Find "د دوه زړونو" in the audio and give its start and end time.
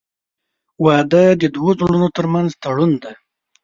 1.41-2.07